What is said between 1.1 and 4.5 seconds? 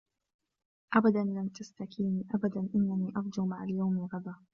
لنْ تَسْتَكِينى أبدا إنَّنى أَرْجُو مع اليومِ غَدَا